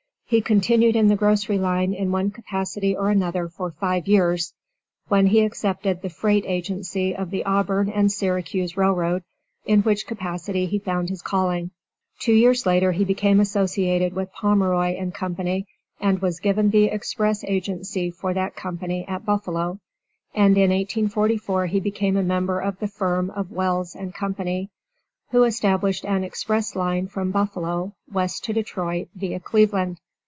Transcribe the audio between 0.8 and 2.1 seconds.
in the grocery line in